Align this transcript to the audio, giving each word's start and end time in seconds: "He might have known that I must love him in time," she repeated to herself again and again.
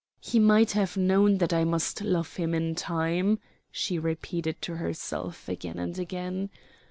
"He 0.19 0.39
might 0.39 0.71
have 0.71 0.97
known 0.97 1.37
that 1.37 1.53
I 1.53 1.63
must 1.63 2.01
love 2.01 2.35
him 2.37 2.55
in 2.55 2.73
time," 2.73 3.37
she 3.69 3.99
repeated 3.99 4.59
to 4.63 4.77
herself 4.77 5.47
again 5.47 5.77
and 5.77 5.99
again. 5.99 6.49